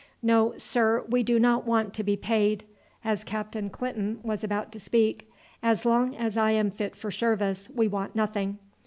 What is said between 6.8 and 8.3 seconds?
for service we want